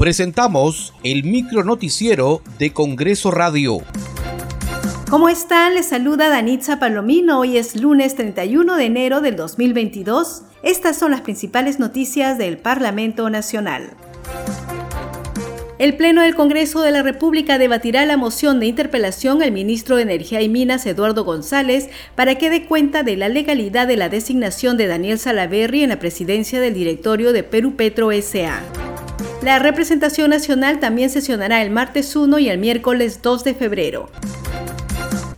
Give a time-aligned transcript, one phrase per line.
[0.00, 3.82] Presentamos el micro noticiero de Congreso Radio.
[5.10, 5.74] ¿Cómo están?
[5.74, 7.40] Les saluda Danitza Palomino.
[7.40, 10.44] Hoy es lunes 31 de enero del 2022.
[10.62, 13.90] Estas son las principales noticias del Parlamento Nacional.
[15.78, 20.02] El Pleno del Congreso de la República debatirá la moción de interpelación al ministro de
[20.04, 24.78] Energía y Minas, Eduardo González, para que dé cuenta de la legalidad de la designación
[24.78, 28.62] de Daniel Salaverry en la presidencia del directorio de Perú Petro S.A.
[29.42, 34.10] La representación nacional también sesionará el martes 1 y el miércoles 2 de febrero.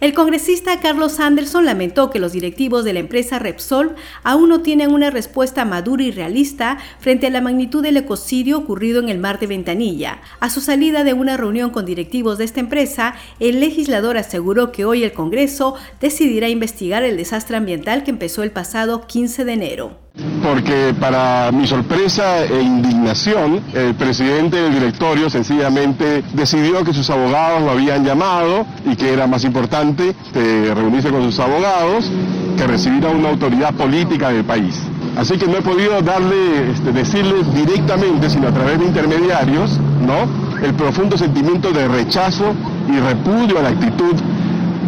[0.02, 4.92] El congresista Carlos Anderson lamentó que los directivos de la empresa Repsol aún no tienen
[4.92, 9.38] una respuesta madura y realista frente a la magnitud del ecocidio ocurrido en el mar
[9.38, 10.20] de Ventanilla.
[10.40, 14.84] A su salida de una reunión con directivos de esta empresa, el legislador aseguró que
[14.84, 20.01] hoy el Congreso decidirá investigar el desastre ambiental que empezó el pasado 15 de enero
[20.42, 27.62] porque para mi sorpresa e indignación, el presidente del directorio sencillamente decidió que sus abogados
[27.62, 32.10] lo habían llamado y que era más importante eh, reunirse con sus abogados
[32.56, 34.82] que recibir a una autoridad política del país.
[35.16, 40.66] Así que no he podido darle, este, decirle directamente, sino a través de intermediarios, ¿no?
[40.66, 42.54] El profundo sentimiento de rechazo
[42.88, 44.14] y repudio a la actitud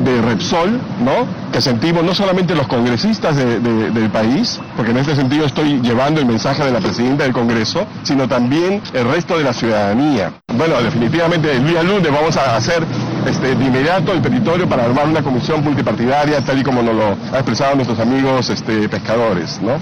[0.05, 1.44] de Repsol, ¿no?
[1.55, 6.27] Que sentimos no solamente los congresistas del país, porque en este sentido estoy llevando el
[6.27, 10.33] mensaje de la presidenta del Congreso, sino también el resto de la ciudadanía.
[10.53, 12.85] Bueno, definitivamente el día lunes vamos a hacer
[13.25, 17.07] este, de inmediato el territorio para armar una comisión multipartidaria, tal y como nos lo
[17.11, 19.75] han expresado nuestros amigos este, pescadores, ¿no?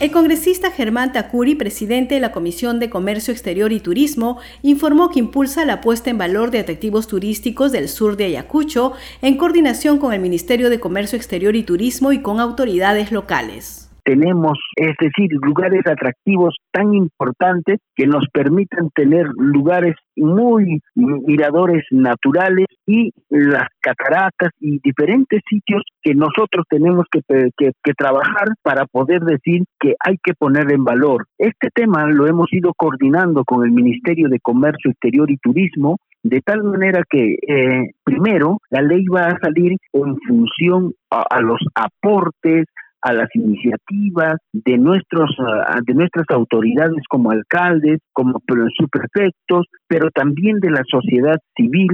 [0.00, 5.18] El congresista Germán Tacuri, presidente de la Comisión de Comercio Exterior y Turismo, informó que
[5.18, 10.12] impulsa la puesta en valor de atractivos turísticos del sur de Ayacucho en coordinación con
[10.12, 15.82] el Ministerio de Comercio Exterior y Turismo y con autoridades locales tenemos, es decir, lugares
[15.86, 24.80] atractivos tan importantes que nos permitan tener lugares muy miradores naturales y las cataratas y
[24.82, 27.20] diferentes sitios que nosotros tenemos que,
[27.58, 31.26] que, trabajar para poder decir que hay que poner en valor.
[31.36, 36.40] Este tema lo hemos ido coordinando con el Ministerio de Comercio Exterior y Turismo de
[36.40, 42.66] tal manera que, eh, primero, la ley va a salir en función a los aportes,
[43.08, 48.38] a las iniciativas de nuestros ah, de nuestras autoridades como alcaldes, como
[48.76, 51.88] subprefectos, pero también de la sociedad civil.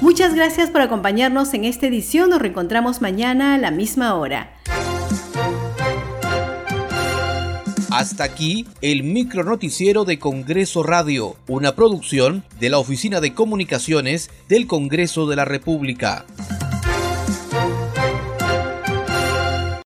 [0.00, 2.30] Muchas gracias por acompañarnos en esta edición.
[2.30, 4.50] Nos reencontramos mañana a la misma hora.
[7.90, 14.30] Hasta aquí el micro noticiero de Congreso Radio, una producción de la Oficina de Comunicaciones
[14.48, 16.24] del Congreso de la República.